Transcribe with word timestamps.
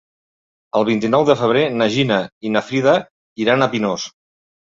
El 0.79 0.85
vint-i-nou 0.87 1.25
de 1.27 1.35
febrer 1.41 1.61
na 1.81 1.89
Gina 1.97 2.17
i 2.49 2.53
na 2.57 2.65
Frida 2.71 2.97
iran 3.45 3.61
a 3.61 3.71
Pinós. 3.77 4.09